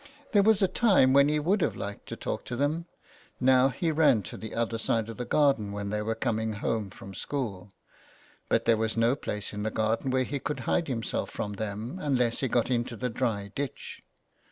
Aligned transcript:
There 0.31 0.41
was 0.41 0.63
a 0.63 0.67
time 0.67 1.13
when 1.13 1.29
he 1.29 1.37
would 1.39 1.61
have 1.61 1.75
liked 1.75 2.07
to 2.07 2.15
talk 2.15 2.43
to 2.45 2.55
them, 2.55 2.87
now 3.39 3.69
he 3.69 3.91
ran 3.91 4.23
to 4.23 4.35
the 4.35 4.55
other 4.55 4.79
side 4.79 5.09
of 5.09 5.17
the 5.17 5.25
garden 5.25 5.71
when 5.71 5.91
they 5.91 6.01
were 6.01 6.15
coming 6.15 6.53
home 6.53 6.89
from 6.89 7.13
school; 7.13 7.69
but 8.49 8.65
there 8.65 8.77
was 8.77 8.97
no 8.97 9.15
place 9.15 9.53
in 9.53 9.61
the 9.61 9.69
garden 9.69 10.09
where 10.09 10.23
he 10.23 10.39
could 10.39 10.61
hide 10.61 10.87
himself 10.87 11.29
from 11.29 11.53
them, 11.53 11.99
unless 12.01 12.39
he 12.39 12.47
got 12.47 12.71
into 12.71 12.95
the 12.95 13.11
dry 13.11 13.51
ditch. 13.53 14.01